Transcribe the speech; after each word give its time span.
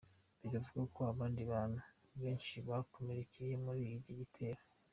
Biravugwa 0.41 0.83
ko 0.95 1.01
abandi 1.11 1.41
bantu 1.51 1.79
benshi 2.21 2.55
bakomerekeye 2.67 3.53
muri 3.63 3.79
icyo 3.97 4.13
gitero. 4.21 4.61